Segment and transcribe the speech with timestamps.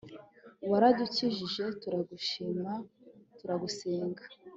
[0.69, 2.71] waradukijije, turagushima,
[3.37, 4.23] turagusenga